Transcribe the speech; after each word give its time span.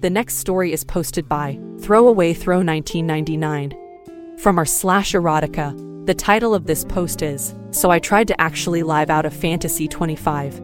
The 0.00 0.10
next 0.10 0.36
story 0.36 0.72
is 0.72 0.84
posted 0.84 1.28
by 1.28 1.58
Throwaway 1.80 2.32
Throw 2.32 2.58
1999. 2.58 4.38
From 4.38 4.56
our 4.56 4.64
slash 4.64 5.10
erotica, 5.10 6.06
the 6.06 6.14
title 6.14 6.54
of 6.54 6.66
this 6.66 6.84
post 6.84 7.20
is 7.20 7.52
So 7.72 7.90
I 7.90 7.98
Tried 7.98 8.28
to 8.28 8.40
Actually 8.40 8.84
Live 8.84 9.10
Out 9.10 9.26
a 9.26 9.30
Fantasy 9.30 9.88
25. 9.88 10.62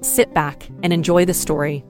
Sit 0.00 0.32
back 0.32 0.66
and 0.82 0.94
enjoy 0.94 1.26
the 1.26 1.34
story. 1.34 1.84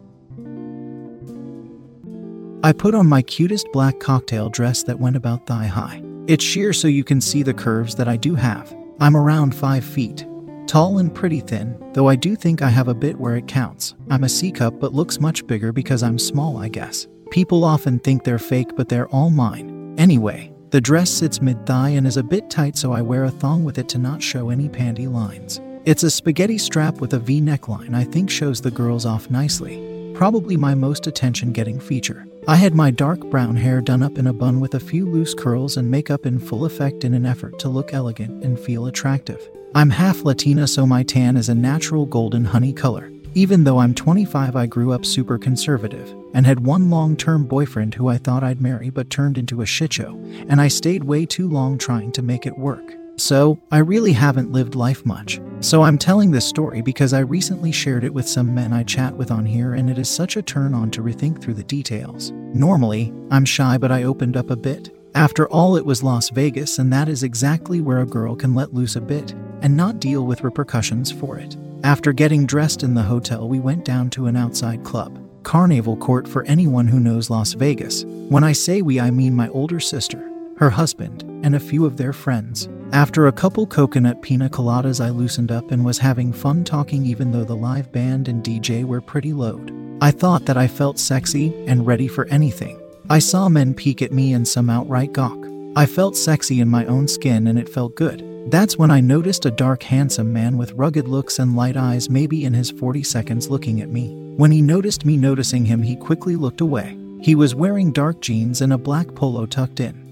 I 2.64 2.72
put 2.72 2.96
on 2.96 3.06
my 3.06 3.22
cutest 3.22 3.68
black 3.72 4.00
cocktail 4.00 4.48
dress 4.48 4.82
that 4.82 4.98
went 4.98 5.14
about 5.14 5.46
thigh 5.46 5.66
high. 5.66 6.02
It's 6.26 6.42
sheer 6.42 6.72
so 6.72 6.88
you 6.88 7.04
can 7.04 7.20
see 7.20 7.44
the 7.44 7.54
curves 7.54 7.94
that 7.94 8.08
I 8.08 8.16
do 8.16 8.34
have. 8.34 8.74
I'm 8.98 9.16
around 9.16 9.54
5 9.54 9.84
feet. 9.84 10.26
Tall 10.70 10.98
and 10.98 11.12
pretty 11.12 11.40
thin, 11.40 11.76
though 11.94 12.08
I 12.08 12.14
do 12.14 12.36
think 12.36 12.62
I 12.62 12.68
have 12.68 12.86
a 12.86 12.94
bit 12.94 13.18
where 13.18 13.34
it 13.34 13.48
counts. 13.48 13.96
I'm 14.08 14.22
a 14.22 14.28
C 14.28 14.52
cup 14.52 14.78
but 14.78 14.94
looks 14.94 15.18
much 15.18 15.44
bigger 15.48 15.72
because 15.72 16.04
I'm 16.04 16.16
small, 16.16 16.58
I 16.58 16.68
guess. 16.68 17.08
People 17.32 17.64
often 17.64 17.98
think 17.98 18.22
they're 18.22 18.38
fake, 18.38 18.76
but 18.76 18.88
they're 18.88 19.08
all 19.08 19.30
mine. 19.30 19.96
Anyway, 19.98 20.52
the 20.70 20.80
dress 20.80 21.10
sits 21.10 21.42
mid 21.42 21.66
thigh 21.66 21.88
and 21.88 22.06
is 22.06 22.18
a 22.18 22.22
bit 22.22 22.48
tight, 22.50 22.76
so 22.76 22.92
I 22.92 23.02
wear 23.02 23.24
a 23.24 23.32
thong 23.32 23.64
with 23.64 23.78
it 23.78 23.88
to 23.88 23.98
not 23.98 24.22
show 24.22 24.50
any 24.50 24.68
panty 24.68 25.12
lines. 25.12 25.60
It's 25.86 26.04
a 26.04 26.10
spaghetti 26.10 26.56
strap 26.56 27.00
with 27.00 27.14
a 27.14 27.18
V 27.18 27.40
neckline, 27.40 27.92
I 27.92 28.04
think 28.04 28.30
shows 28.30 28.60
the 28.60 28.70
girls 28.70 29.04
off 29.04 29.28
nicely. 29.28 30.12
Probably 30.14 30.56
my 30.56 30.76
most 30.76 31.08
attention 31.08 31.50
getting 31.50 31.80
feature. 31.80 32.28
I 32.48 32.56
had 32.56 32.74
my 32.74 32.90
dark 32.90 33.20
brown 33.30 33.56
hair 33.56 33.80
done 33.80 34.02
up 34.02 34.16
in 34.16 34.26
a 34.26 34.32
bun 34.32 34.60
with 34.60 34.74
a 34.74 34.80
few 34.80 35.04
loose 35.06 35.34
curls 35.34 35.76
and 35.76 35.90
makeup 35.90 36.24
in 36.24 36.38
full 36.38 36.64
effect 36.64 37.04
in 37.04 37.12
an 37.12 37.26
effort 37.26 37.58
to 37.58 37.68
look 37.68 37.92
elegant 37.92 38.42
and 38.42 38.58
feel 38.58 38.86
attractive. 38.86 39.46
I'm 39.74 39.90
half 39.90 40.22
Latina, 40.22 40.66
so 40.66 40.86
my 40.86 41.02
tan 41.02 41.36
is 41.36 41.50
a 41.50 41.54
natural 41.54 42.06
golden 42.06 42.46
honey 42.46 42.72
color. 42.72 43.12
Even 43.34 43.62
though 43.62 43.78
I'm 43.78 43.94
25, 43.94 44.56
I 44.56 44.66
grew 44.66 44.92
up 44.92 45.04
super 45.04 45.38
conservative 45.38 46.12
and 46.34 46.46
had 46.46 46.64
one 46.64 46.90
long 46.90 47.14
term 47.16 47.44
boyfriend 47.46 47.94
who 47.94 48.08
I 48.08 48.18
thought 48.18 48.42
I'd 48.42 48.60
marry 48.60 48.90
but 48.90 49.10
turned 49.10 49.38
into 49.38 49.60
a 49.60 49.66
shit 49.66 49.92
show, 49.92 50.18
and 50.48 50.60
I 50.60 50.68
stayed 50.68 51.04
way 51.04 51.26
too 51.26 51.48
long 51.48 51.78
trying 51.78 52.10
to 52.12 52.22
make 52.22 52.46
it 52.46 52.58
work. 52.58 52.94
So, 53.20 53.58
I 53.70 53.78
really 53.78 54.14
haven't 54.14 54.50
lived 54.50 54.74
life 54.74 55.04
much. 55.04 55.42
So, 55.60 55.82
I'm 55.82 55.98
telling 55.98 56.30
this 56.30 56.46
story 56.46 56.80
because 56.80 57.12
I 57.12 57.18
recently 57.18 57.70
shared 57.70 58.02
it 58.02 58.14
with 58.14 58.26
some 58.26 58.54
men 58.54 58.72
I 58.72 58.82
chat 58.82 59.14
with 59.14 59.30
on 59.30 59.44
here, 59.44 59.74
and 59.74 59.90
it 59.90 59.98
is 59.98 60.08
such 60.08 60.36
a 60.36 60.42
turn 60.42 60.72
on 60.72 60.90
to 60.92 61.02
rethink 61.02 61.42
through 61.42 61.54
the 61.54 61.62
details. 61.62 62.32
Normally, 62.54 63.12
I'm 63.30 63.44
shy, 63.44 63.76
but 63.76 63.92
I 63.92 64.04
opened 64.04 64.38
up 64.38 64.48
a 64.48 64.56
bit. 64.56 64.96
After 65.14 65.46
all, 65.50 65.76
it 65.76 65.84
was 65.84 66.02
Las 66.02 66.30
Vegas, 66.30 66.78
and 66.78 66.90
that 66.94 67.10
is 67.10 67.22
exactly 67.22 67.82
where 67.82 68.00
a 68.00 68.06
girl 68.06 68.34
can 68.34 68.54
let 68.54 68.72
loose 68.72 68.96
a 68.96 69.02
bit 69.02 69.32
and 69.60 69.76
not 69.76 70.00
deal 70.00 70.24
with 70.24 70.42
repercussions 70.42 71.12
for 71.12 71.36
it. 71.36 71.58
After 71.84 72.14
getting 72.14 72.46
dressed 72.46 72.82
in 72.82 72.94
the 72.94 73.02
hotel, 73.02 73.46
we 73.46 73.60
went 73.60 73.84
down 73.84 74.08
to 74.10 74.28
an 74.28 74.36
outside 74.36 74.82
club, 74.82 75.22
Carnival 75.42 75.98
Court 75.98 76.26
for 76.26 76.44
anyone 76.44 76.88
who 76.88 76.98
knows 76.98 77.28
Las 77.28 77.52
Vegas. 77.52 78.02
When 78.04 78.44
I 78.44 78.52
say 78.52 78.80
we, 78.80 78.98
I 78.98 79.10
mean 79.10 79.34
my 79.34 79.50
older 79.50 79.78
sister, 79.78 80.30
her 80.56 80.70
husband, 80.70 81.22
and 81.44 81.54
a 81.54 81.60
few 81.60 81.84
of 81.84 81.98
their 81.98 82.14
friends. 82.14 82.68
After 82.92 83.28
a 83.28 83.32
couple 83.32 83.68
coconut 83.68 84.20
pina 84.20 84.50
coladas, 84.50 85.00
I 85.00 85.10
loosened 85.10 85.52
up 85.52 85.70
and 85.70 85.84
was 85.84 85.98
having 85.98 86.32
fun 86.32 86.64
talking, 86.64 87.06
even 87.06 87.30
though 87.30 87.44
the 87.44 87.54
live 87.54 87.92
band 87.92 88.26
and 88.26 88.42
DJ 88.42 88.84
were 88.84 89.00
pretty 89.00 89.32
loud. 89.32 89.72
I 90.00 90.10
thought 90.10 90.44
that 90.46 90.56
I 90.56 90.66
felt 90.66 90.98
sexy 90.98 91.54
and 91.66 91.86
ready 91.86 92.08
for 92.08 92.26
anything. 92.26 92.80
I 93.08 93.20
saw 93.20 93.48
men 93.48 93.74
peek 93.74 94.02
at 94.02 94.12
me 94.12 94.32
and 94.32 94.46
some 94.46 94.68
outright 94.68 95.12
gawk. 95.12 95.38
I 95.76 95.86
felt 95.86 96.16
sexy 96.16 96.58
in 96.58 96.68
my 96.68 96.84
own 96.86 97.06
skin 97.06 97.46
and 97.46 97.60
it 97.60 97.68
felt 97.68 97.94
good. 97.94 98.26
That's 98.50 98.76
when 98.76 98.90
I 98.90 99.00
noticed 99.00 99.46
a 99.46 99.52
dark, 99.52 99.84
handsome 99.84 100.32
man 100.32 100.58
with 100.58 100.72
rugged 100.72 101.06
looks 101.06 101.38
and 101.38 101.54
light 101.54 101.76
eyes, 101.76 102.10
maybe 102.10 102.44
in 102.44 102.54
his 102.54 102.72
40 102.72 103.04
seconds, 103.04 103.48
looking 103.48 103.80
at 103.80 103.90
me. 103.90 104.16
When 104.36 104.50
he 104.50 104.62
noticed 104.62 105.04
me 105.04 105.16
noticing 105.16 105.64
him, 105.64 105.82
he 105.82 105.94
quickly 105.94 106.34
looked 106.34 106.60
away. 106.60 106.98
He 107.22 107.36
was 107.36 107.54
wearing 107.54 107.92
dark 107.92 108.20
jeans 108.20 108.62
and 108.62 108.72
a 108.72 108.78
black 108.78 109.14
polo 109.14 109.46
tucked 109.46 109.78
in, 109.78 110.09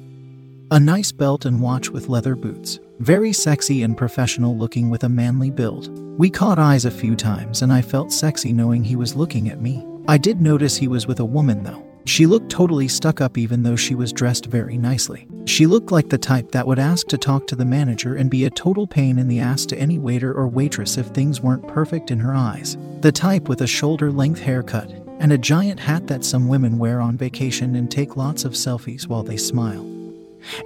a 0.71 0.79
nice 0.79 1.13
belt 1.13 1.47
and 1.47 1.61
watch 1.63 1.89
with 1.89 2.09
leather 2.09 2.35
boots. 2.35 2.79
Very 2.99 3.33
sexy 3.33 3.83
and 3.83 3.97
professional 3.97 4.57
looking 4.57 4.91
with 4.91 5.05
a 5.05 5.09
manly 5.09 5.51
build. 5.51 5.89
We 6.19 6.29
caught 6.29 6.59
eyes 6.59 6.85
a 6.85 6.91
few 6.91 7.17
times 7.17 7.63
and 7.63 7.73
I 7.73 7.81
felt 7.81 8.13
sexy 8.13 8.53
knowing 8.53 8.85
he 8.85 8.97
was 8.97 9.17
looking 9.17 9.49
at 9.49 9.63
me. 9.63 9.87
I 10.09 10.19
did 10.19 10.43
notice 10.43 10.77
he 10.77 10.89
was 10.89 11.07
with 11.07 11.21
a 11.21 11.25
woman 11.25 11.63
though. 11.63 11.85
She 12.05 12.27
looked 12.27 12.51
totally 12.51 12.87
stuck 12.87 13.21
up 13.23 13.39
even 13.39 13.63
though 13.63 13.77
she 13.77 13.95
was 13.95 14.13
dressed 14.13 14.47
very 14.47 14.77
nicely. 14.77 15.27
She 15.47 15.67
looked 15.67 15.91
like 15.91 16.11
the 16.11 16.19
type 16.19 16.53
that 16.53 16.67
would 16.67 16.79
ask 16.79 17.07
to 17.09 17.19
talk 17.19 17.47
to 17.47 17.57
the 17.57 17.65
manager 17.65 18.17
and 18.17 18.31
be 18.31 18.45
a 18.45 18.51
total 18.51 18.87
pain 18.87 19.19
in 19.19 19.29
the 19.29 19.41
ass 19.41 19.65
to 19.67 19.79
any 19.79 19.99
waiter 19.99 20.35
or 20.35 20.49
waitress 20.49 20.99
if 20.99 21.07
things 21.07 21.41
weren't 21.41 21.67
perfect 21.67 22.11
in 22.11 22.19
her 22.19 22.35
eyes. 22.35 22.77
The 23.01 23.13
type 23.13 23.49
with 23.49 23.63
a 23.63 23.67
shoulder 23.67 24.13
length 24.13 24.41
haircut 24.41 24.91
and 25.21 25.33
a 25.33 25.39
giant 25.39 25.81
hat 25.81 26.07
that 26.09 26.25
some 26.25 26.47
women 26.47 26.79
wear 26.79 27.01
on 27.01 27.17
vacation 27.17 27.77
and 27.77 27.91
take 27.91 28.17
lots 28.17 28.45
of 28.45 28.53
selfies 28.53 29.07
while 29.07 29.23
they 29.23 29.39
smile. 29.39 29.98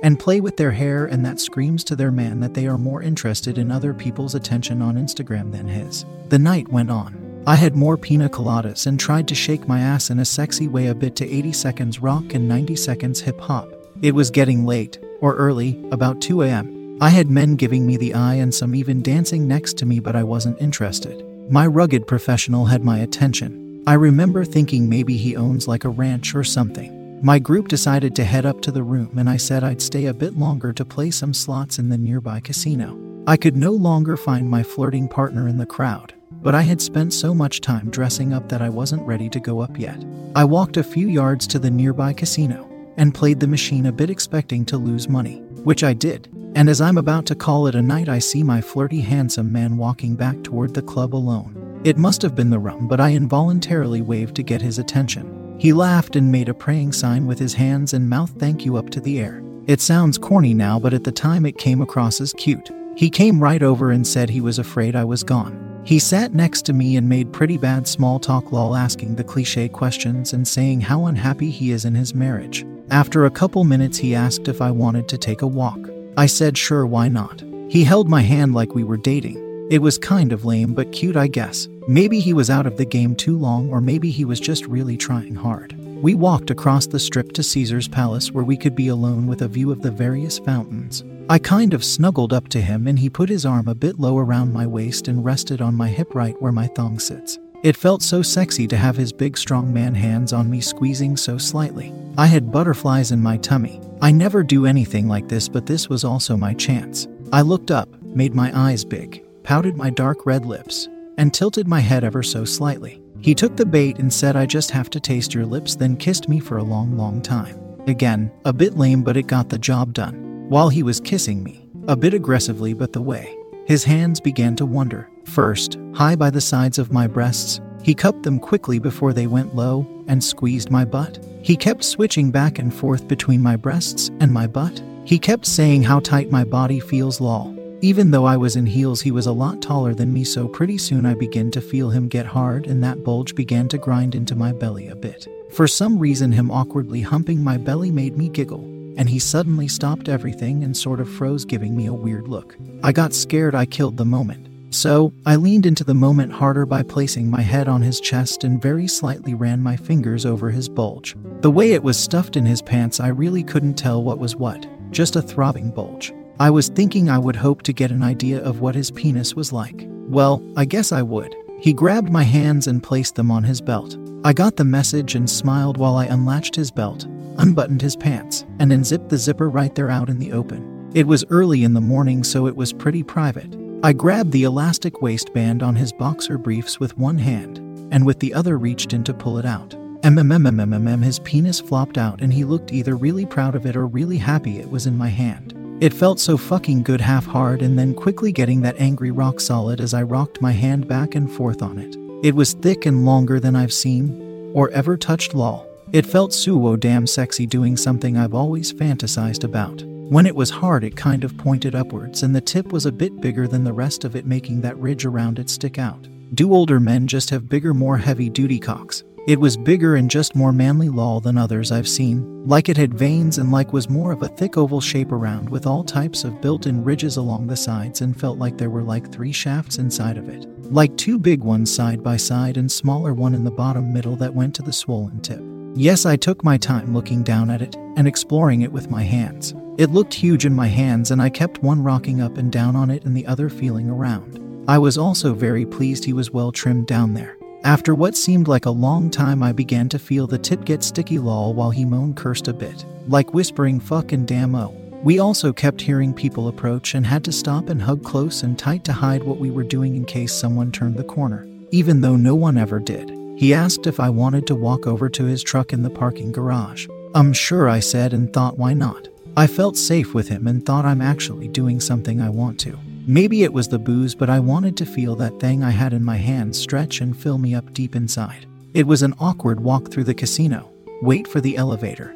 And 0.02 0.18
play 0.18 0.40
with 0.40 0.56
their 0.56 0.70
hair, 0.70 1.06
and 1.06 1.24
that 1.24 1.40
screams 1.40 1.84
to 1.84 1.96
their 1.96 2.10
man 2.10 2.40
that 2.40 2.54
they 2.54 2.66
are 2.66 2.78
more 2.78 3.02
interested 3.02 3.58
in 3.58 3.70
other 3.70 3.94
people's 3.94 4.34
attention 4.34 4.82
on 4.82 4.96
Instagram 4.96 5.52
than 5.52 5.66
his. 5.66 6.04
The 6.28 6.38
night 6.38 6.68
went 6.68 6.90
on. 6.90 7.42
I 7.46 7.56
had 7.56 7.74
more 7.74 7.96
pina 7.96 8.28
coladas 8.28 8.86
and 8.86 9.00
tried 9.00 9.26
to 9.28 9.34
shake 9.34 9.66
my 9.66 9.80
ass 9.80 10.10
in 10.10 10.20
a 10.20 10.24
sexy 10.24 10.68
way 10.68 10.86
a 10.86 10.94
bit 10.94 11.16
to 11.16 11.28
80 11.28 11.52
seconds 11.52 11.98
rock 12.00 12.34
and 12.34 12.46
90 12.46 12.76
seconds 12.76 13.20
hip 13.20 13.40
hop. 13.40 13.68
It 14.00 14.14
was 14.14 14.30
getting 14.30 14.64
late, 14.64 15.00
or 15.20 15.34
early, 15.34 15.84
about 15.90 16.20
2 16.20 16.42
a.m. 16.42 16.98
I 17.00 17.08
had 17.08 17.30
men 17.30 17.56
giving 17.56 17.84
me 17.84 17.96
the 17.96 18.14
eye 18.14 18.34
and 18.34 18.54
some 18.54 18.76
even 18.76 19.02
dancing 19.02 19.48
next 19.48 19.76
to 19.78 19.86
me, 19.86 19.98
but 19.98 20.14
I 20.14 20.22
wasn't 20.22 20.60
interested. 20.60 21.24
My 21.50 21.66
rugged 21.66 22.06
professional 22.06 22.66
had 22.66 22.84
my 22.84 23.00
attention. 23.00 23.82
I 23.86 23.94
remember 23.94 24.44
thinking 24.44 24.88
maybe 24.88 25.16
he 25.16 25.34
owns 25.34 25.66
like 25.66 25.84
a 25.84 25.88
ranch 25.88 26.36
or 26.36 26.44
something. 26.44 27.01
My 27.22 27.38
group 27.38 27.68
decided 27.68 28.14
to 28.16 28.24
head 28.24 28.44
up 28.44 28.60
to 28.62 28.72
the 28.72 28.82
room, 28.82 29.16
and 29.16 29.30
I 29.30 29.36
said 29.36 29.64
I'd 29.64 29.80
stay 29.80 30.06
a 30.06 30.14
bit 30.14 30.36
longer 30.36 30.72
to 30.72 30.84
play 30.84 31.10
some 31.10 31.32
slots 31.32 31.78
in 31.78 31.88
the 31.88 31.96
nearby 31.96 32.40
casino. 32.40 32.98
I 33.26 33.36
could 33.36 33.56
no 33.56 33.70
longer 33.70 34.16
find 34.16 34.50
my 34.50 34.62
flirting 34.62 35.08
partner 35.08 35.46
in 35.46 35.56
the 35.56 35.66
crowd 35.66 36.14
but 36.42 36.54
I 36.54 36.62
had 36.62 36.80
spent 36.80 37.12
so 37.12 37.34
much 37.34 37.60
time 37.60 37.88
dressing 37.90 38.32
up 38.32 38.48
that 38.48 38.60
I 38.60 38.68
wasn't 38.68 39.06
ready 39.06 39.28
to 39.30 39.40
go 39.40 39.60
up 39.60 39.78
yet. 39.78 40.04
I 40.34 40.44
walked 40.44 40.76
a 40.76 40.84
few 40.84 41.08
yards 41.08 41.46
to 41.48 41.58
the 41.58 41.70
nearby 41.70 42.12
casino 42.12 42.68
and 42.96 43.14
played 43.14 43.40
the 43.40 43.46
machine 43.46 43.86
a 43.86 43.92
bit 43.92 44.10
expecting 44.10 44.64
to 44.66 44.76
lose 44.76 45.08
money, 45.08 45.38
which 45.62 45.84
I 45.84 45.92
did. 45.92 46.28
And 46.54 46.68
as 46.68 46.80
I'm 46.80 46.98
about 46.98 47.26
to 47.26 47.34
call 47.34 47.66
it 47.66 47.74
a 47.74 47.82
night, 47.82 48.08
I 48.08 48.18
see 48.18 48.42
my 48.42 48.60
flirty, 48.60 49.00
handsome 49.00 49.52
man 49.52 49.78
walking 49.78 50.16
back 50.16 50.42
toward 50.42 50.74
the 50.74 50.82
club 50.82 51.14
alone. 51.14 51.80
It 51.84 51.96
must 51.96 52.22
have 52.22 52.34
been 52.34 52.50
the 52.50 52.58
rum, 52.58 52.88
but 52.88 53.00
I 53.00 53.12
involuntarily 53.12 54.02
waved 54.02 54.36
to 54.36 54.42
get 54.42 54.60
his 54.60 54.78
attention. 54.78 55.41
He 55.58 55.72
laughed 55.72 56.16
and 56.16 56.32
made 56.32 56.48
a 56.48 56.54
praying 56.54 56.92
sign 56.92 57.26
with 57.26 57.38
his 57.38 57.54
hands 57.54 57.94
and 57.94 58.08
mouth 58.08 58.32
thank 58.38 58.64
you 58.64 58.76
up 58.76 58.90
to 58.90 59.00
the 59.00 59.20
air. 59.20 59.42
It 59.66 59.80
sounds 59.80 60.18
corny 60.18 60.54
now, 60.54 60.78
but 60.80 60.92
at 60.92 61.04
the 61.04 61.12
time 61.12 61.46
it 61.46 61.58
came 61.58 61.80
across 61.80 62.20
as 62.20 62.32
cute. 62.32 62.70
He 62.96 63.08
came 63.08 63.42
right 63.42 63.62
over 63.62 63.90
and 63.90 64.06
said 64.06 64.28
he 64.28 64.40
was 64.40 64.58
afraid 64.58 64.96
I 64.96 65.04
was 65.04 65.22
gone. 65.22 65.80
He 65.84 65.98
sat 65.98 66.34
next 66.34 66.62
to 66.66 66.72
me 66.72 66.96
and 66.96 67.08
made 67.08 67.32
pretty 67.32 67.58
bad 67.58 67.88
small 67.88 68.18
talk 68.20 68.52
while 68.52 68.76
asking 68.76 69.16
the 69.16 69.24
cliche 69.24 69.68
questions 69.68 70.32
and 70.32 70.46
saying 70.46 70.80
how 70.80 71.06
unhappy 71.06 71.50
he 71.50 71.72
is 71.72 71.84
in 71.84 71.94
his 71.94 72.14
marriage. 72.14 72.64
After 72.90 73.24
a 73.24 73.30
couple 73.30 73.64
minutes, 73.64 73.98
he 73.98 74.14
asked 74.14 74.48
if 74.48 74.60
I 74.60 74.70
wanted 74.70 75.08
to 75.08 75.18
take 75.18 75.42
a 75.42 75.46
walk. 75.46 75.78
I 76.16 76.26
said 76.26 76.58
sure, 76.58 76.86
why 76.86 77.08
not? 77.08 77.42
He 77.68 77.84
held 77.84 78.08
my 78.08 78.20
hand 78.20 78.54
like 78.54 78.74
we 78.74 78.84
were 78.84 78.96
dating. 78.96 79.51
It 79.70 79.80
was 79.80 79.98
kind 79.98 80.32
of 80.32 80.44
lame 80.44 80.74
but 80.74 80.92
cute, 80.92 81.16
I 81.16 81.26
guess. 81.26 81.68
Maybe 81.88 82.20
he 82.20 82.32
was 82.32 82.50
out 82.50 82.66
of 82.66 82.76
the 82.76 82.84
game 82.84 83.14
too 83.14 83.38
long, 83.38 83.70
or 83.70 83.80
maybe 83.80 84.10
he 84.10 84.24
was 84.24 84.40
just 84.40 84.66
really 84.66 84.96
trying 84.96 85.34
hard. 85.34 85.76
We 86.02 86.14
walked 86.14 86.50
across 86.50 86.86
the 86.86 86.98
strip 86.98 87.32
to 87.32 87.42
Caesar's 87.42 87.88
palace 87.88 88.32
where 88.32 88.44
we 88.44 88.56
could 88.56 88.74
be 88.74 88.88
alone 88.88 89.26
with 89.26 89.42
a 89.42 89.48
view 89.48 89.70
of 89.70 89.82
the 89.82 89.90
various 89.90 90.38
fountains. 90.38 91.04
I 91.30 91.38
kind 91.38 91.74
of 91.74 91.84
snuggled 91.84 92.32
up 92.32 92.48
to 92.48 92.60
him 92.60 92.86
and 92.86 92.98
he 92.98 93.08
put 93.08 93.28
his 93.28 93.46
arm 93.46 93.68
a 93.68 93.74
bit 93.74 93.98
low 94.00 94.18
around 94.18 94.52
my 94.52 94.66
waist 94.66 95.08
and 95.08 95.24
rested 95.24 95.62
on 95.62 95.74
my 95.74 95.88
hip 95.88 96.14
right 96.14 96.34
where 96.42 96.52
my 96.52 96.66
thong 96.66 96.98
sits. 96.98 97.38
It 97.62 97.76
felt 97.76 98.02
so 98.02 98.22
sexy 98.22 98.66
to 98.66 98.76
have 98.76 98.96
his 98.96 99.12
big 99.12 99.38
strong 99.38 99.72
man 99.72 99.94
hands 99.94 100.32
on 100.32 100.50
me 100.50 100.60
squeezing 100.60 101.16
so 101.16 101.38
slightly. 101.38 101.94
I 102.18 102.26
had 102.26 102.50
butterflies 102.50 103.12
in 103.12 103.22
my 103.22 103.36
tummy. 103.36 103.80
I 104.00 104.10
never 104.10 104.42
do 104.42 104.66
anything 104.66 105.06
like 105.06 105.28
this, 105.28 105.48
but 105.48 105.66
this 105.66 105.88
was 105.88 106.02
also 106.02 106.36
my 106.36 106.54
chance. 106.54 107.06
I 107.32 107.42
looked 107.42 107.70
up, 107.70 107.88
made 108.02 108.34
my 108.34 108.50
eyes 108.52 108.84
big, 108.84 109.24
pouted 109.44 109.76
my 109.76 109.90
dark 109.90 110.26
red 110.26 110.44
lips, 110.44 110.88
and 111.18 111.32
tilted 111.32 111.68
my 111.68 111.80
head 111.80 112.04
ever 112.04 112.22
so 112.22 112.44
slightly. 112.44 113.02
He 113.20 113.34
took 113.34 113.56
the 113.56 113.66
bait 113.66 113.98
and 113.98 114.12
said, 114.12 114.36
I 114.36 114.46
just 114.46 114.70
have 114.72 114.90
to 114.90 115.00
taste 115.00 115.34
your 115.34 115.46
lips, 115.46 115.76
then 115.76 115.96
kissed 115.96 116.28
me 116.28 116.40
for 116.40 116.56
a 116.56 116.64
long, 116.64 116.96
long 116.96 117.22
time. 117.22 117.58
Again, 117.86 118.32
a 118.44 118.52
bit 118.52 118.76
lame, 118.76 119.02
but 119.02 119.16
it 119.16 119.26
got 119.26 119.48
the 119.48 119.58
job 119.58 119.92
done. 119.92 120.46
While 120.48 120.68
he 120.68 120.82
was 120.82 121.00
kissing 121.00 121.42
me, 121.42 121.68
a 121.88 121.96
bit 121.96 122.14
aggressively, 122.14 122.74
but 122.74 122.92
the 122.92 123.02
way 123.02 123.36
his 123.66 123.84
hands 123.84 124.20
began 124.20 124.56
to 124.56 124.66
wander. 124.66 125.08
First, 125.24 125.78
high 125.94 126.16
by 126.16 126.30
the 126.30 126.40
sides 126.40 126.78
of 126.78 126.92
my 126.92 127.06
breasts, 127.06 127.60
he 127.82 127.94
cupped 127.94 128.22
them 128.22 128.38
quickly 128.38 128.78
before 128.78 129.12
they 129.12 129.26
went 129.26 129.54
low 129.54 129.86
and 130.08 130.22
squeezed 130.22 130.70
my 130.70 130.84
butt. 130.84 131.24
He 131.42 131.56
kept 131.56 131.84
switching 131.84 132.30
back 132.30 132.58
and 132.58 132.74
forth 132.74 133.08
between 133.08 133.40
my 133.40 133.56
breasts 133.56 134.10
and 134.20 134.32
my 134.32 134.46
butt. 134.46 134.82
He 135.04 135.18
kept 135.18 135.46
saying 135.46 135.82
how 135.82 136.00
tight 136.00 136.30
my 136.30 136.44
body 136.44 136.80
feels, 136.80 137.20
lol. 137.20 137.56
Even 137.84 138.12
though 138.12 138.24
I 138.24 138.36
was 138.36 138.54
in 138.54 138.66
heels, 138.66 139.00
he 139.00 139.10
was 139.10 139.26
a 139.26 139.32
lot 139.32 139.60
taller 139.60 139.92
than 139.92 140.12
me, 140.12 140.22
so 140.22 140.46
pretty 140.46 140.78
soon 140.78 141.04
I 141.04 141.14
began 141.14 141.50
to 141.50 141.60
feel 141.60 141.90
him 141.90 142.06
get 142.06 142.26
hard, 142.26 142.68
and 142.68 142.80
that 142.84 143.02
bulge 143.02 143.34
began 143.34 143.66
to 143.70 143.76
grind 143.76 144.14
into 144.14 144.36
my 144.36 144.52
belly 144.52 144.86
a 144.86 144.94
bit. 144.94 145.26
For 145.50 145.66
some 145.66 145.98
reason, 145.98 146.30
him 146.30 146.48
awkwardly 146.48 147.00
humping 147.00 147.42
my 147.42 147.56
belly 147.56 147.90
made 147.90 148.16
me 148.16 148.28
giggle, 148.28 148.62
and 148.96 149.08
he 149.08 149.18
suddenly 149.18 149.66
stopped 149.66 150.08
everything 150.08 150.62
and 150.62 150.76
sort 150.76 151.00
of 151.00 151.10
froze, 151.10 151.44
giving 151.44 151.76
me 151.76 151.86
a 151.86 151.92
weird 151.92 152.28
look. 152.28 152.56
I 152.84 152.92
got 152.92 153.12
scared 153.12 153.56
I 153.56 153.66
killed 153.66 153.96
the 153.96 154.04
moment. 154.04 154.46
So, 154.72 155.12
I 155.26 155.34
leaned 155.34 155.66
into 155.66 155.82
the 155.82 155.92
moment 155.92 156.32
harder 156.32 156.64
by 156.64 156.84
placing 156.84 157.28
my 157.28 157.42
head 157.42 157.66
on 157.66 157.82
his 157.82 158.00
chest 158.00 158.44
and 158.44 158.62
very 158.62 158.86
slightly 158.86 159.34
ran 159.34 159.60
my 159.60 159.76
fingers 159.76 160.24
over 160.24 160.50
his 160.50 160.68
bulge. 160.68 161.16
The 161.40 161.50
way 161.50 161.72
it 161.72 161.82
was 161.82 161.98
stuffed 161.98 162.36
in 162.36 162.46
his 162.46 162.62
pants, 162.62 163.00
I 163.00 163.08
really 163.08 163.42
couldn't 163.42 163.74
tell 163.74 164.04
what 164.04 164.20
was 164.20 164.36
what, 164.36 164.68
just 164.92 165.16
a 165.16 165.20
throbbing 165.20 165.72
bulge. 165.72 166.12
I 166.42 166.50
was 166.50 166.70
thinking 166.70 167.08
I 167.08 167.20
would 167.20 167.36
hope 167.36 167.62
to 167.62 167.72
get 167.72 167.92
an 167.92 168.02
idea 168.02 168.42
of 168.42 168.58
what 168.60 168.74
his 168.74 168.90
penis 168.90 169.36
was 169.36 169.52
like. 169.52 169.86
Well, 169.86 170.42
I 170.56 170.64
guess 170.64 170.90
I 170.90 171.00
would. 171.00 171.32
He 171.60 171.72
grabbed 171.72 172.10
my 172.10 172.24
hands 172.24 172.66
and 172.66 172.82
placed 172.82 173.14
them 173.14 173.30
on 173.30 173.44
his 173.44 173.60
belt. 173.60 173.96
I 174.24 174.32
got 174.32 174.56
the 174.56 174.64
message 174.64 175.14
and 175.14 175.30
smiled 175.30 175.76
while 175.76 175.94
I 175.94 176.06
unlatched 176.06 176.56
his 176.56 176.72
belt, 176.72 177.04
unbuttoned 177.38 177.80
his 177.80 177.94
pants, 177.94 178.44
and 178.58 178.72
unzipped 178.72 179.08
the 179.08 179.18
zipper 179.18 179.48
right 179.50 179.72
there 179.76 179.88
out 179.88 180.08
in 180.08 180.18
the 180.18 180.32
open. 180.32 180.90
It 180.94 181.06
was 181.06 181.24
early 181.30 181.62
in 181.62 181.74
the 181.74 181.80
morning, 181.80 182.24
so 182.24 182.48
it 182.48 182.56
was 182.56 182.72
pretty 182.72 183.04
private. 183.04 183.56
I 183.84 183.92
grabbed 183.92 184.32
the 184.32 184.42
elastic 184.42 185.00
waistband 185.00 185.62
on 185.62 185.76
his 185.76 185.92
boxer 185.92 186.38
briefs 186.38 186.80
with 186.80 186.98
one 186.98 187.18
hand, 187.18 187.58
and 187.92 188.04
with 188.04 188.18
the 188.18 188.34
other 188.34 188.58
reached 188.58 188.92
in 188.92 189.04
to 189.04 189.14
pull 189.14 189.38
it 189.38 189.46
out. 189.46 189.76
MMMMMMM, 190.02 191.04
his 191.04 191.20
penis 191.20 191.60
flopped 191.60 191.98
out, 191.98 192.20
and 192.20 192.32
he 192.32 192.42
looked 192.42 192.72
either 192.72 192.96
really 192.96 193.26
proud 193.26 193.54
of 193.54 193.64
it 193.64 193.76
or 193.76 193.86
really 193.86 194.18
happy 194.18 194.58
it 194.58 194.68
was 194.68 194.88
in 194.88 194.98
my 194.98 195.08
hand. 195.08 195.51
It 195.82 195.92
felt 195.92 196.20
so 196.20 196.36
fucking 196.36 196.84
good 196.84 197.00
half 197.00 197.26
hard, 197.26 197.60
and 197.60 197.76
then 197.76 197.92
quickly 197.92 198.30
getting 198.30 198.60
that 198.60 198.78
angry 198.78 199.10
rock 199.10 199.40
solid 199.40 199.80
as 199.80 199.94
I 199.94 200.04
rocked 200.04 200.40
my 200.40 200.52
hand 200.52 200.86
back 200.86 201.16
and 201.16 201.28
forth 201.28 201.60
on 201.60 201.76
it. 201.76 201.96
It 202.24 202.36
was 202.36 202.52
thick 202.52 202.86
and 202.86 203.04
longer 203.04 203.40
than 203.40 203.56
I've 203.56 203.72
seen 203.72 204.52
or 204.54 204.70
ever 204.70 204.96
touched 204.96 205.34
lol. 205.34 205.66
It 205.90 206.06
felt 206.06 206.32
suo 206.32 206.76
damn 206.76 207.04
sexy 207.04 207.46
doing 207.46 207.76
something 207.76 208.16
I've 208.16 208.32
always 208.32 208.72
fantasized 208.72 209.42
about. 209.42 209.82
When 209.82 210.24
it 210.24 210.36
was 210.36 210.50
hard, 210.50 210.84
it 210.84 210.94
kind 210.94 211.24
of 211.24 211.36
pointed 211.36 211.74
upwards, 211.74 212.22
and 212.22 212.32
the 212.32 212.40
tip 212.40 212.70
was 212.72 212.86
a 212.86 212.92
bit 212.92 213.20
bigger 213.20 213.48
than 213.48 213.64
the 213.64 213.72
rest 213.72 214.04
of 214.04 214.14
it, 214.14 214.24
making 214.24 214.60
that 214.60 214.78
ridge 214.78 215.04
around 215.04 215.40
it 215.40 215.50
stick 215.50 215.80
out. 215.80 216.06
Do 216.32 216.54
older 216.54 216.78
men 216.78 217.08
just 217.08 217.30
have 217.30 217.48
bigger, 217.48 217.74
more 217.74 217.98
heavy 217.98 218.30
duty 218.30 218.60
cocks? 218.60 219.02
It 219.24 219.38
was 219.38 219.56
bigger 219.56 219.94
and 219.94 220.10
just 220.10 220.34
more 220.34 220.52
manly 220.52 220.88
lol 220.88 221.20
than 221.20 221.38
others 221.38 221.70
I've 221.70 221.86
seen, 221.86 222.44
like 222.44 222.68
it 222.68 222.76
had 222.76 222.92
veins 222.92 223.38
and 223.38 223.52
like 223.52 223.72
was 223.72 223.88
more 223.88 224.10
of 224.10 224.22
a 224.22 224.28
thick 224.28 224.56
oval 224.56 224.80
shape 224.80 225.12
around 225.12 225.48
with 225.48 225.64
all 225.64 225.84
types 225.84 226.24
of 226.24 226.40
built 226.40 226.66
in 226.66 226.82
ridges 226.82 227.18
along 227.18 227.46
the 227.46 227.56
sides 227.56 228.00
and 228.00 228.18
felt 228.18 228.38
like 228.38 228.58
there 228.58 228.68
were 228.68 228.82
like 228.82 229.12
three 229.12 229.30
shafts 229.30 229.78
inside 229.78 230.18
of 230.18 230.28
it. 230.28 230.44
Like 230.72 230.96
two 230.96 231.20
big 231.20 231.44
ones 231.44 231.72
side 231.72 232.02
by 232.02 232.16
side 232.16 232.56
and 232.56 232.70
smaller 232.70 233.14
one 233.14 233.32
in 233.32 233.44
the 233.44 233.50
bottom 233.52 233.92
middle 233.92 234.16
that 234.16 234.34
went 234.34 234.56
to 234.56 234.62
the 234.62 234.72
swollen 234.72 235.20
tip. 235.20 235.40
Yes, 235.76 236.04
I 236.04 236.16
took 236.16 236.42
my 236.42 236.56
time 236.56 236.92
looking 236.92 237.22
down 237.22 237.48
at 237.48 237.62
it 237.62 237.76
and 237.96 238.08
exploring 238.08 238.62
it 238.62 238.72
with 238.72 238.90
my 238.90 239.04
hands. 239.04 239.54
It 239.78 239.90
looked 239.90 240.14
huge 240.14 240.44
in 240.46 240.52
my 240.52 240.66
hands, 240.66 241.12
and 241.12 241.22
I 241.22 241.30
kept 241.30 241.62
one 241.62 241.80
rocking 241.82 242.20
up 242.20 242.38
and 242.38 242.50
down 242.50 242.74
on 242.74 242.90
it 242.90 243.04
and 243.04 243.16
the 243.16 243.26
other 243.28 243.48
feeling 243.48 243.88
around. 243.88 244.40
I 244.66 244.78
was 244.78 244.98
also 244.98 245.32
very 245.32 245.64
pleased 245.64 246.04
he 246.04 246.12
was 246.12 246.32
well 246.32 246.50
trimmed 246.50 246.88
down 246.88 247.14
there. 247.14 247.36
After 247.64 247.94
what 247.94 248.16
seemed 248.16 248.48
like 248.48 248.66
a 248.66 248.70
long 248.70 249.08
time, 249.08 249.40
I 249.40 249.52
began 249.52 249.88
to 249.90 249.98
feel 249.98 250.26
the 250.26 250.38
tip 250.38 250.64
get 250.64 250.82
sticky 250.82 251.20
lol 251.20 251.54
while 251.54 251.70
he 251.70 251.84
moaned 251.84 252.16
cursed 252.16 252.48
a 252.48 252.52
bit, 252.52 252.84
like 253.06 253.34
whispering 253.34 253.78
fuck 253.78 254.10
and 254.10 254.26
damn 254.26 254.56
oh. 254.56 254.74
We 255.04 255.20
also 255.20 255.52
kept 255.52 255.80
hearing 255.80 256.12
people 256.12 256.48
approach 256.48 256.94
and 256.94 257.06
had 257.06 257.22
to 257.24 257.32
stop 257.32 257.68
and 257.68 257.80
hug 257.80 258.02
close 258.02 258.42
and 258.42 258.58
tight 258.58 258.84
to 258.84 258.92
hide 258.92 259.22
what 259.22 259.38
we 259.38 259.52
were 259.52 259.62
doing 259.62 259.94
in 259.94 260.04
case 260.04 260.32
someone 260.32 260.72
turned 260.72 260.96
the 260.96 261.04
corner, 261.04 261.46
even 261.70 262.00
though 262.00 262.16
no 262.16 262.34
one 262.34 262.58
ever 262.58 262.80
did. 262.80 263.10
He 263.36 263.54
asked 263.54 263.86
if 263.86 264.00
I 264.00 264.10
wanted 264.10 264.44
to 264.48 264.56
walk 264.56 264.88
over 264.88 265.08
to 265.10 265.24
his 265.24 265.42
truck 265.42 265.72
in 265.72 265.84
the 265.84 265.90
parking 265.90 266.32
garage. 266.32 266.88
I'm 267.14 267.32
sure 267.32 267.68
I 267.68 267.78
said 267.78 268.12
and 268.12 268.32
thought 268.32 268.58
why 268.58 268.74
not. 268.74 269.08
I 269.36 269.46
felt 269.46 269.76
safe 269.76 270.14
with 270.14 270.28
him 270.28 270.48
and 270.48 270.66
thought 270.66 270.84
I'm 270.84 271.00
actually 271.00 271.46
doing 271.46 271.78
something 271.78 272.20
I 272.20 272.28
want 272.28 272.58
to. 272.60 272.76
Maybe 273.06 273.42
it 273.42 273.52
was 273.52 273.66
the 273.66 273.80
booze, 273.80 274.14
but 274.14 274.30
I 274.30 274.38
wanted 274.38 274.76
to 274.76 274.86
feel 274.86 275.16
that 275.16 275.40
thing 275.40 275.64
I 275.64 275.70
had 275.70 275.92
in 275.92 276.04
my 276.04 276.16
hand 276.16 276.54
stretch 276.54 277.00
and 277.00 277.16
fill 277.16 277.36
me 277.36 277.52
up 277.52 277.72
deep 277.72 277.96
inside. 277.96 278.46
It 278.74 278.86
was 278.86 279.02
an 279.02 279.14
awkward 279.18 279.58
walk 279.58 279.90
through 279.90 280.04
the 280.04 280.14
casino, 280.14 280.70
wait 281.02 281.26
for 281.26 281.40
the 281.40 281.56
elevator, 281.56 282.14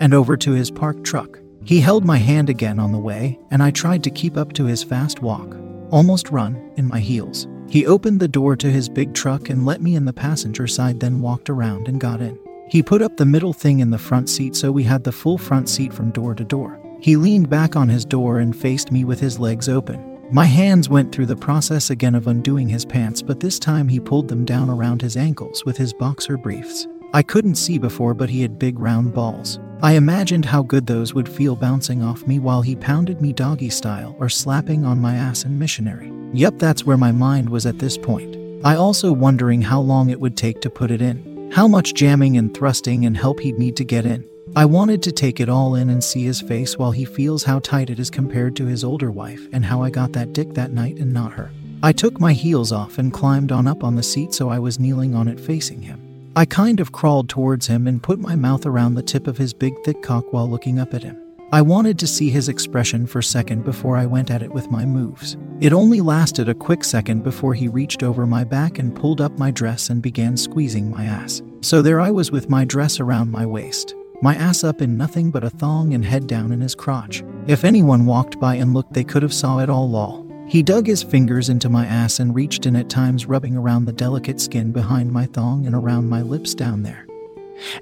and 0.00 0.12
over 0.12 0.36
to 0.36 0.50
his 0.50 0.68
parked 0.68 1.04
truck. 1.04 1.38
He 1.64 1.80
held 1.80 2.04
my 2.04 2.16
hand 2.16 2.50
again 2.50 2.80
on 2.80 2.90
the 2.90 2.98
way, 2.98 3.38
and 3.52 3.62
I 3.62 3.70
tried 3.70 4.02
to 4.02 4.10
keep 4.10 4.36
up 4.36 4.52
to 4.54 4.64
his 4.64 4.82
fast 4.82 5.22
walk, 5.22 5.56
almost 5.90 6.30
run, 6.30 6.72
in 6.76 6.88
my 6.88 6.98
heels. 6.98 7.46
He 7.68 7.86
opened 7.86 8.18
the 8.18 8.26
door 8.26 8.56
to 8.56 8.70
his 8.70 8.88
big 8.88 9.14
truck 9.14 9.48
and 9.48 9.64
let 9.64 9.80
me 9.80 9.94
in 9.94 10.06
the 10.06 10.12
passenger 10.12 10.66
side, 10.66 10.98
then 10.98 11.20
walked 11.20 11.48
around 11.48 11.86
and 11.86 12.00
got 12.00 12.20
in. 12.20 12.36
He 12.68 12.82
put 12.82 13.00
up 13.00 13.16
the 13.16 13.24
middle 13.24 13.52
thing 13.52 13.78
in 13.78 13.90
the 13.90 13.98
front 13.98 14.28
seat 14.28 14.56
so 14.56 14.72
we 14.72 14.82
had 14.82 15.04
the 15.04 15.12
full 15.12 15.38
front 15.38 15.68
seat 15.68 15.92
from 15.92 16.10
door 16.10 16.34
to 16.34 16.42
door. 16.42 16.80
He 17.00 17.16
leaned 17.16 17.48
back 17.48 17.76
on 17.76 17.88
his 17.88 18.04
door 18.04 18.40
and 18.40 18.54
faced 18.54 18.92
me 18.92 19.04
with 19.04 19.20
his 19.20 19.38
legs 19.38 19.68
open. 19.68 20.09
My 20.32 20.44
hands 20.44 20.88
went 20.88 21.10
through 21.10 21.26
the 21.26 21.34
process 21.34 21.90
again 21.90 22.14
of 22.14 22.28
undoing 22.28 22.68
his 22.68 22.84
pants, 22.84 23.20
but 23.20 23.40
this 23.40 23.58
time 23.58 23.88
he 23.88 23.98
pulled 23.98 24.28
them 24.28 24.44
down 24.44 24.70
around 24.70 25.02
his 25.02 25.16
ankles 25.16 25.64
with 25.64 25.76
his 25.76 25.92
boxer 25.92 26.36
briefs. 26.36 26.86
I 27.12 27.24
couldn't 27.24 27.56
see 27.56 27.78
before, 27.78 28.14
but 28.14 28.30
he 28.30 28.40
had 28.40 28.56
big 28.56 28.78
round 28.78 29.12
balls. 29.12 29.58
I 29.82 29.94
imagined 29.94 30.44
how 30.44 30.62
good 30.62 30.86
those 30.86 31.14
would 31.14 31.28
feel 31.28 31.56
bouncing 31.56 32.00
off 32.04 32.28
me 32.28 32.38
while 32.38 32.62
he 32.62 32.76
pounded 32.76 33.20
me 33.20 33.32
doggy 33.32 33.70
style 33.70 34.14
or 34.20 34.28
slapping 34.28 34.84
on 34.84 35.00
my 35.00 35.16
ass 35.16 35.44
in 35.44 35.58
missionary. 35.58 36.12
Yep, 36.32 36.60
that's 36.60 36.86
where 36.86 36.96
my 36.96 37.10
mind 37.10 37.50
was 37.50 37.66
at 37.66 37.80
this 37.80 37.98
point. 37.98 38.36
I 38.64 38.76
also 38.76 39.12
wondering 39.12 39.62
how 39.62 39.80
long 39.80 40.10
it 40.10 40.20
would 40.20 40.36
take 40.36 40.60
to 40.60 40.70
put 40.70 40.92
it 40.92 41.02
in. 41.02 41.50
How 41.50 41.66
much 41.66 41.94
jamming 41.94 42.36
and 42.36 42.54
thrusting 42.54 43.04
and 43.04 43.16
help 43.16 43.40
he'd 43.40 43.58
need 43.58 43.74
to 43.78 43.84
get 43.84 44.06
in. 44.06 44.24
I 44.56 44.64
wanted 44.64 45.00
to 45.04 45.12
take 45.12 45.38
it 45.38 45.48
all 45.48 45.76
in 45.76 45.90
and 45.90 46.02
see 46.02 46.24
his 46.24 46.40
face 46.40 46.76
while 46.76 46.90
he 46.90 47.04
feels 47.04 47.44
how 47.44 47.60
tight 47.60 47.88
it 47.88 48.00
is 48.00 48.10
compared 48.10 48.56
to 48.56 48.66
his 48.66 48.82
older 48.82 49.12
wife 49.12 49.46
and 49.52 49.64
how 49.64 49.80
I 49.82 49.90
got 49.90 50.12
that 50.14 50.32
dick 50.32 50.54
that 50.54 50.72
night 50.72 50.96
and 50.96 51.12
not 51.12 51.32
her. 51.34 51.52
I 51.84 51.92
took 51.92 52.18
my 52.18 52.32
heels 52.32 52.72
off 52.72 52.98
and 52.98 53.12
climbed 53.12 53.52
on 53.52 53.68
up 53.68 53.84
on 53.84 53.94
the 53.94 54.02
seat 54.02 54.34
so 54.34 54.48
I 54.48 54.58
was 54.58 54.80
kneeling 54.80 55.14
on 55.14 55.28
it 55.28 55.38
facing 55.38 55.82
him. 55.82 56.32
I 56.34 56.46
kind 56.46 56.80
of 56.80 56.90
crawled 56.90 57.28
towards 57.28 57.68
him 57.68 57.86
and 57.86 58.02
put 58.02 58.18
my 58.18 58.34
mouth 58.34 58.66
around 58.66 58.94
the 58.94 59.02
tip 59.02 59.28
of 59.28 59.38
his 59.38 59.52
big 59.52 59.72
thick 59.84 60.02
cock 60.02 60.32
while 60.32 60.50
looking 60.50 60.80
up 60.80 60.94
at 60.94 61.04
him. 61.04 61.16
I 61.52 61.62
wanted 61.62 61.98
to 62.00 62.06
see 62.06 62.30
his 62.30 62.48
expression 62.48 63.06
for 63.06 63.20
a 63.20 63.24
second 63.24 63.64
before 63.64 63.96
I 63.96 64.06
went 64.06 64.30
at 64.30 64.42
it 64.42 64.52
with 64.52 64.70
my 64.70 64.84
moves. 64.84 65.36
It 65.60 65.72
only 65.72 66.00
lasted 66.00 66.48
a 66.48 66.54
quick 66.54 66.84
second 66.84 67.22
before 67.22 67.54
he 67.54 67.66
reached 67.66 68.02
over 68.02 68.26
my 68.26 68.44
back 68.44 68.78
and 68.78 68.94
pulled 68.94 69.20
up 69.20 69.38
my 69.38 69.50
dress 69.50 69.90
and 69.90 70.00
began 70.00 70.36
squeezing 70.36 70.90
my 70.90 71.04
ass. 71.04 71.42
So 71.60 71.82
there 71.82 72.00
I 72.00 72.10
was 72.10 72.30
with 72.30 72.48
my 72.48 72.64
dress 72.64 73.00
around 73.00 73.32
my 73.32 73.44
waist, 73.44 73.94
my 74.22 74.34
ass 74.34 74.64
up 74.64 74.82
in 74.82 74.96
nothing 74.96 75.30
but 75.30 75.44
a 75.44 75.50
thong 75.50 75.94
and 75.94 76.04
head 76.04 76.26
down 76.26 76.52
in 76.52 76.60
his 76.60 76.74
crotch. 76.74 77.22
If 77.46 77.64
anyone 77.64 78.06
walked 78.06 78.38
by 78.38 78.56
and 78.56 78.74
looked, 78.74 78.92
they 78.92 79.04
could 79.04 79.22
have 79.22 79.32
saw 79.32 79.58
it 79.58 79.70
all 79.70 79.88
lol. 79.88 80.26
He 80.46 80.62
dug 80.62 80.86
his 80.86 81.02
fingers 81.02 81.48
into 81.48 81.68
my 81.68 81.86
ass 81.86 82.18
and 82.18 82.34
reached 82.34 82.66
in 82.66 82.74
at 82.74 82.90
times, 82.90 83.26
rubbing 83.26 83.56
around 83.56 83.84
the 83.84 83.92
delicate 83.92 84.40
skin 84.40 84.72
behind 84.72 85.12
my 85.12 85.26
thong 85.26 85.64
and 85.64 85.74
around 85.74 86.08
my 86.08 86.22
lips 86.22 86.54
down 86.54 86.82
there. 86.82 87.06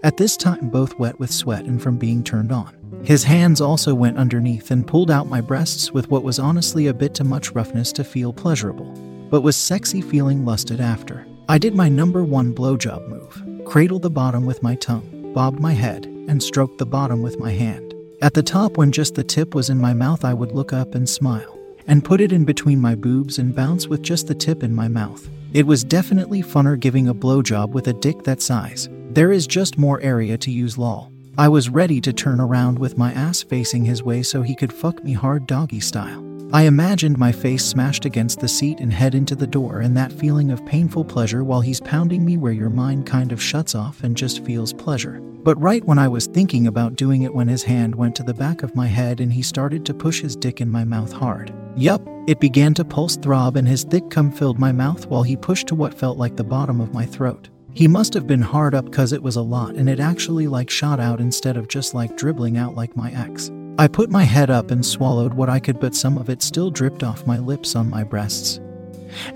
At 0.03 0.17
this 0.17 0.37
time, 0.37 0.69
both 0.69 0.99
wet 0.99 1.19
with 1.19 1.31
sweat 1.31 1.65
and 1.65 1.81
from 1.81 1.97
being 1.97 2.23
turned 2.23 2.53
on. 2.53 2.75
His 3.05 3.25
hands 3.25 3.61
also 3.61 3.95
went 3.95 4.19
underneath 4.19 4.71
and 4.71 4.87
pulled 4.87 5.11
out 5.11 5.29
my 5.29 5.41
breasts 5.41 5.93
with 5.93 6.11
what 6.11 6.25
was 6.25 6.39
honestly 6.39 6.89
a 6.89 6.95
bit 6.95 7.15
too 7.15 7.25
much 7.25 7.53
roughness 7.53 7.93
to 7.93 8.05
feel 8.05 8.33
pleasurable, 8.33 8.93
but 9.31 9.43
was 9.43 9.57
sexy 9.57 10.01
feeling 10.01 10.45
lusted 10.45 10.81
after. 10.81 11.27
I 11.49 11.59
did 11.59 11.75
my 11.75 11.89
number 11.89 12.23
one 12.23 12.55
blowjob 12.55 13.09
move 13.09 13.45
cradle 13.65 13.99
the 13.99 14.11
bottom 14.11 14.47
with 14.47 14.63
my 14.63 14.75
tongue. 14.77 15.33
bobbed 15.35 15.61
my 15.61 15.75
head, 15.75 16.07
and 16.29 16.43
stroked 16.43 16.79
the 16.79 16.87
bottom 16.87 17.23
with 17.23 17.39
my 17.39 17.53
hand. 17.53 17.95
At 18.23 18.35
the 18.35 18.43
top, 18.43 18.77
when 18.77 18.93
just 18.93 19.15
the 19.15 19.25
tip 19.25 19.55
was 19.55 19.71
in 19.71 19.79
my 19.79 19.95
mouth, 19.95 20.25
I 20.25 20.35
would 20.35 20.53
look 20.53 20.73
up 20.73 20.95
and 20.95 21.09
smile, 21.09 21.59
and 21.87 22.05
put 22.05 22.21
it 22.21 22.33
in 22.33 22.45
between 22.45 22.81
my 22.81 22.95
boobs 22.95 23.39
and 23.39 23.55
bounce 23.55 23.89
with 23.89 24.03
just 24.03 24.27
the 24.27 24.35
tip 24.35 24.63
in 24.63 24.75
my 24.75 24.89
mouth. 24.89 25.29
It 25.53 25.67
was 25.67 25.83
definitely 25.83 26.43
funner 26.43 26.79
giving 26.79 27.09
a 27.09 27.15
blowjob 27.15 27.71
with 27.71 27.89
a 27.89 27.93
dick 27.93 28.23
that 28.25 28.43
size. 28.43 28.89
There 29.11 29.33
is 29.33 29.47
just 29.47 29.79
more 29.79 30.01
area 30.03 30.37
to 30.39 30.51
use 30.51 30.77
lol. 30.77 31.11
I 31.39 31.47
was 31.47 31.69
ready 31.69 32.01
to 32.01 32.13
turn 32.13 32.41
around 32.41 32.81
with 32.81 32.99
my 32.99 33.13
ass 33.13 33.45
facing 33.45 33.85
his 33.85 34.03
way 34.03 34.25
so 34.25 34.43
he 34.43 34.57
could 34.57 34.73
fuck 34.73 35.05
me 35.05 35.13
hard 35.13 35.47
doggy 35.47 35.79
style. 35.79 36.25
I 36.53 36.63
imagined 36.63 37.17
my 37.17 37.31
face 37.31 37.65
smashed 37.65 38.05
against 38.05 38.41
the 38.41 38.49
seat 38.49 38.81
and 38.81 38.93
head 38.93 39.15
into 39.15 39.37
the 39.37 39.47
door, 39.47 39.79
and 39.79 39.97
that 39.97 40.13
feeling 40.13 40.51
of 40.51 40.67
painful 40.67 41.05
pleasure 41.05 41.45
while 41.45 41.61
he's 41.61 41.81
pounding 41.81 42.25
me 42.25 42.39
where 42.39 42.51
your 42.51 42.71
mind 42.71 43.07
kind 43.07 43.31
of 43.31 43.41
shuts 43.41 43.77
off 43.77 44.03
and 44.03 44.17
just 44.17 44.45
feels 44.45 44.73
pleasure. 44.73 45.21
But 45.21 45.63
right 45.63 45.85
when 45.85 45.97
I 45.97 46.09
was 46.09 46.27
thinking 46.27 46.67
about 46.67 46.97
doing 46.97 47.23
it, 47.23 47.33
when 47.33 47.47
his 47.47 47.63
hand 47.63 47.95
went 47.95 48.17
to 48.17 48.25
the 48.25 48.35
back 48.35 48.65
of 48.65 48.75
my 48.75 48.89
head 48.89 49.21
and 49.21 49.33
he 49.33 49.43
started 49.43 49.87
to 49.87 49.95
push 49.95 50.21
his 50.21 50.35
dick 50.35 50.61
in 50.61 50.69
my 50.69 50.83
mouth 50.83 51.13
hard. 51.13 51.55
Yup, 51.77 52.03
it 52.27 52.41
began 52.41 52.75
to 52.75 52.85
pulse 52.85 53.17
throb, 53.17 53.55
and 53.55 53.69
his 53.69 53.85
thick 53.85 54.11
cum 54.11 54.33
filled 54.33 54.59
my 54.59 54.73
mouth 54.73 55.07
while 55.07 55.23
he 55.23 55.37
pushed 55.37 55.69
to 55.69 55.77
what 55.77 55.95
felt 55.95 56.19
like 56.19 56.35
the 56.35 56.43
bottom 56.43 56.81
of 56.81 56.93
my 56.93 57.07
throat. 57.07 57.49
He 57.75 57.87
must 57.87 58.15
have 58.15 58.27
been 58.27 58.43
hard 58.43 58.75
up 58.75 58.91
cuz 58.91 59.13
it 59.13 59.23
was 59.23 59.37
a 59.37 59.43
lot 59.43 59.75
and 59.75 59.89
it 59.89 60.01
actually 60.01 60.49
like 60.49 60.71
shot 60.71 60.99
out 60.99 61.21
instead 61.21 61.57
of 61.57 61.69
just 61.69 61.95
like 61.95 62.17
dribbling 62.17 62.57
out 62.57 62.75
like 62.75 62.97
my 62.97 63.13
ex. 63.13 63.51
I 63.79 63.87
put 63.87 64.11
my 64.11 64.25
head 64.25 64.51
up 64.51 64.73
and 64.73 64.85
swallowed 64.85 65.35
what 65.35 65.49
I 65.49 65.61
could, 65.61 65.79
but 65.79 65.95
some 65.95 66.19
of 66.19 66.29
it 66.29 66.43
still 66.43 66.71
dripped 66.71 67.05
off 67.05 67.27
my 67.29 67.39
lips 67.39 67.77
on 67.77 67.89
my 67.89 68.03
breasts, 68.03 68.59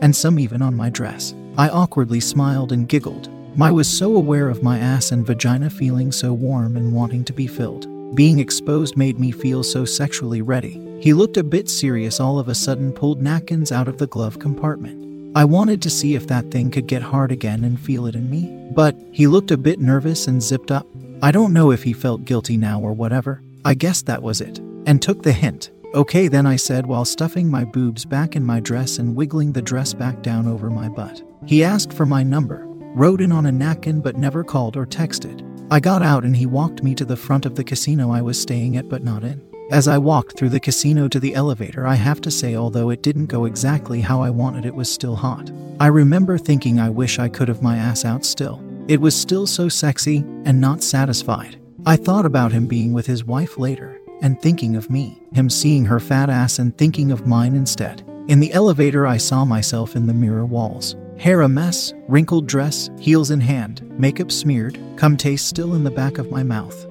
and 0.00 0.16
some 0.16 0.40
even 0.40 0.62
on 0.62 0.74
my 0.74 0.90
dress. 0.90 1.32
I 1.56 1.68
awkwardly 1.68 2.18
smiled 2.18 2.72
and 2.72 2.88
giggled. 2.88 3.28
I 3.60 3.70
was 3.70 3.86
so 3.86 4.16
aware 4.16 4.48
of 4.48 4.62
my 4.62 4.78
ass 4.78 5.12
and 5.12 5.24
vagina 5.24 5.70
feeling 5.70 6.10
so 6.10 6.32
warm 6.32 6.76
and 6.76 6.92
wanting 6.92 7.22
to 7.26 7.32
be 7.32 7.46
filled. 7.46 7.86
Being 8.16 8.40
exposed 8.40 8.96
made 8.96 9.20
me 9.20 9.30
feel 9.30 9.62
so 9.62 9.84
sexually 9.84 10.42
ready. 10.42 10.80
He 11.00 11.12
looked 11.12 11.36
a 11.36 11.44
bit 11.44 11.68
serious 11.68 12.18
all 12.18 12.38
of 12.38 12.48
a 12.48 12.54
sudden, 12.54 12.92
pulled 12.92 13.22
napkins 13.22 13.70
out 13.70 13.86
of 13.86 13.98
the 13.98 14.06
glove 14.08 14.38
compartment. 14.38 15.11
I 15.34 15.46
wanted 15.46 15.80
to 15.82 15.90
see 15.90 16.14
if 16.14 16.26
that 16.26 16.50
thing 16.50 16.70
could 16.70 16.86
get 16.86 17.00
hard 17.00 17.32
again 17.32 17.64
and 17.64 17.80
feel 17.80 18.06
it 18.06 18.14
in 18.14 18.28
me, 18.28 18.68
but 18.74 18.94
he 19.12 19.26
looked 19.26 19.50
a 19.50 19.56
bit 19.56 19.80
nervous 19.80 20.26
and 20.26 20.42
zipped 20.42 20.70
up. 20.70 20.86
I 21.22 21.30
don't 21.30 21.54
know 21.54 21.70
if 21.70 21.82
he 21.82 21.94
felt 21.94 22.26
guilty 22.26 22.58
now 22.58 22.80
or 22.80 22.92
whatever. 22.92 23.42
I 23.64 23.72
guessed 23.72 24.04
that 24.06 24.22
was 24.22 24.42
it, 24.42 24.58
and 24.86 25.00
took 25.00 25.22
the 25.22 25.32
hint. 25.32 25.70
Okay, 25.94 26.28
then 26.28 26.46
I 26.46 26.56
said 26.56 26.84
while 26.84 27.06
stuffing 27.06 27.50
my 27.50 27.64
boobs 27.64 28.04
back 28.04 28.36
in 28.36 28.44
my 28.44 28.60
dress 28.60 28.98
and 28.98 29.16
wiggling 29.16 29.52
the 29.52 29.62
dress 29.62 29.94
back 29.94 30.20
down 30.22 30.46
over 30.46 30.68
my 30.68 30.90
butt. 30.90 31.22
He 31.46 31.64
asked 31.64 31.94
for 31.94 32.04
my 32.04 32.22
number, 32.22 32.66
wrote 32.94 33.22
in 33.22 33.32
on 33.32 33.46
a 33.46 33.52
napkin 33.52 34.02
but 34.02 34.18
never 34.18 34.44
called 34.44 34.76
or 34.76 34.84
texted. 34.84 35.48
I 35.70 35.80
got 35.80 36.02
out 36.02 36.24
and 36.24 36.36
he 36.36 36.44
walked 36.44 36.82
me 36.82 36.94
to 36.96 37.06
the 37.06 37.16
front 37.16 37.46
of 37.46 37.54
the 37.54 37.64
casino 37.64 38.10
I 38.10 38.20
was 38.20 38.38
staying 38.38 38.76
at 38.76 38.90
but 38.90 39.02
not 39.02 39.24
in. 39.24 39.40
As 39.72 39.88
I 39.88 39.96
walked 39.96 40.36
through 40.36 40.50
the 40.50 40.60
casino 40.60 41.08
to 41.08 41.18
the 41.18 41.34
elevator, 41.34 41.86
I 41.86 41.94
have 41.94 42.20
to 42.20 42.30
say, 42.30 42.54
although 42.54 42.90
it 42.90 43.02
didn't 43.02 43.28
go 43.28 43.46
exactly 43.46 44.02
how 44.02 44.20
I 44.20 44.28
wanted, 44.28 44.66
it 44.66 44.74
was 44.74 44.92
still 44.92 45.16
hot. 45.16 45.50
I 45.80 45.86
remember 45.86 46.36
thinking 46.36 46.78
I 46.78 46.90
wish 46.90 47.18
I 47.18 47.30
could 47.30 47.48
have 47.48 47.62
my 47.62 47.78
ass 47.78 48.04
out 48.04 48.26
still. 48.26 48.62
It 48.86 49.00
was 49.00 49.18
still 49.18 49.46
so 49.46 49.70
sexy 49.70 50.26
and 50.44 50.60
not 50.60 50.82
satisfied. 50.82 51.58
I 51.86 51.96
thought 51.96 52.26
about 52.26 52.52
him 52.52 52.66
being 52.66 52.92
with 52.92 53.06
his 53.06 53.24
wife 53.24 53.56
later 53.56 53.98
and 54.20 54.38
thinking 54.42 54.76
of 54.76 54.90
me, 54.90 55.22
him 55.32 55.48
seeing 55.48 55.86
her 55.86 55.98
fat 55.98 56.28
ass 56.28 56.58
and 56.58 56.76
thinking 56.76 57.10
of 57.10 57.26
mine 57.26 57.56
instead. 57.56 58.04
In 58.28 58.40
the 58.40 58.52
elevator, 58.52 59.06
I 59.06 59.16
saw 59.16 59.46
myself 59.46 59.96
in 59.96 60.06
the 60.06 60.12
mirror 60.12 60.44
walls. 60.44 60.96
Hair 61.16 61.40
a 61.40 61.48
mess, 61.48 61.94
wrinkled 62.08 62.46
dress, 62.46 62.90
heels 63.00 63.30
in 63.30 63.40
hand, 63.40 63.90
makeup 63.98 64.32
smeared, 64.32 64.78
cum 64.96 65.16
taste 65.16 65.48
still 65.48 65.74
in 65.74 65.82
the 65.82 65.90
back 65.90 66.18
of 66.18 66.30
my 66.30 66.42
mouth. 66.42 66.86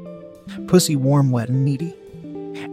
Pussy 0.65 0.95
warm, 0.95 1.29
wet, 1.29 1.49
and 1.49 1.63
needy. 1.63 1.95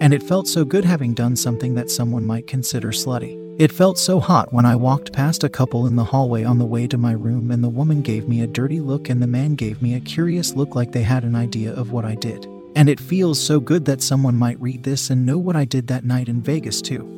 And 0.00 0.14
it 0.14 0.22
felt 0.22 0.46
so 0.46 0.64
good 0.64 0.84
having 0.84 1.14
done 1.14 1.36
something 1.36 1.74
that 1.74 1.90
someone 1.90 2.24
might 2.24 2.46
consider 2.46 2.88
slutty. 2.88 3.36
It 3.58 3.72
felt 3.72 3.98
so 3.98 4.20
hot 4.20 4.52
when 4.52 4.64
I 4.64 4.76
walked 4.76 5.12
past 5.12 5.42
a 5.42 5.48
couple 5.48 5.88
in 5.88 5.96
the 5.96 6.04
hallway 6.04 6.44
on 6.44 6.58
the 6.58 6.64
way 6.64 6.86
to 6.86 6.96
my 6.96 7.12
room, 7.12 7.50
and 7.50 7.64
the 7.64 7.68
woman 7.68 8.02
gave 8.02 8.28
me 8.28 8.40
a 8.42 8.46
dirty 8.46 8.78
look, 8.78 9.08
and 9.08 9.20
the 9.20 9.26
man 9.26 9.56
gave 9.56 9.82
me 9.82 9.94
a 9.94 10.00
curious 10.00 10.54
look 10.54 10.76
like 10.76 10.92
they 10.92 11.02
had 11.02 11.24
an 11.24 11.34
idea 11.34 11.74
of 11.74 11.90
what 11.90 12.04
I 12.04 12.14
did. 12.14 12.46
And 12.76 12.88
it 12.88 13.00
feels 13.00 13.44
so 13.44 13.58
good 13.58 13.84
that 13.86 14.00
someone 14.00 14.36
might 14.36 14.60
read 14.60 14.84
this 14.84 15.10
and 15.10 15.26
know 15.26 15.38
what 15.38 15.56
I 15.56 15.64
did 15.64 15.88
that 15.88 16.04
night 16.04 16.28
in 16.28 16.40
Vegas, 16.40 16.80
too. 16.80 17.17